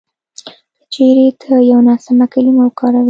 [0.77, 2.99] که چېرې ته یوه ناسمه کلیمه وکاروې